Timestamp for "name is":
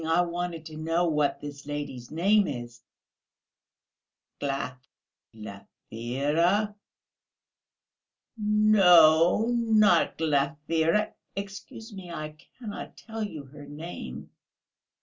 2.09-2.81